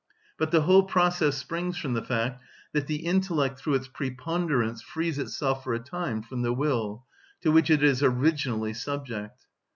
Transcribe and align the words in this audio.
But 0.39 0.49
the 0.49 0.61
whole 0.63 0.81
process 0.81 1.37
springs 1.37 1.77
from 1.77 1.93
the 1.93 2.01
fact 2.01 2.41
that 2.73 2.87
the 2.87 3.05
intellect 3.05 3.59
through 3.59 3.75
its 3.75 3.87
preponderance 3.87 4.81
frees 4.81 5.19
itself 5.19 5.63
for 5.63 5.75
a 5.75 5.79
time 5.79 6.23
from 6.23 6.41
the 6.41 6.51
will, 6.53 7.05
to 7.41 7.51
which 7.51 7.69
it 7.69 7.83
is 7.83 8.01
originally 8.01 8.73
subject. 8.73 9.45